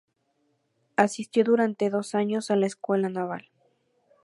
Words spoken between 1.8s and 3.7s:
dos años a la Escuela Naval.